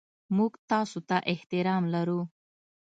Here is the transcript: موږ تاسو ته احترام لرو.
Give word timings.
موږ 0.37 0.53
تاسو 0.69 0.97
ته 1.09 1.17
احترام 1.33 1.83
لرو. 1.93 2.21